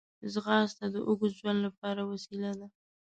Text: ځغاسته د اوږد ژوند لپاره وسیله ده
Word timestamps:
ځغاسته 0.33 0.85
د 0.93 0.95
اوږد 1.07 1.31
ژوند 1.39 1.59
لپاره 1.67 2.01
وسیله 2.11 2.51
ده 2.59 2.67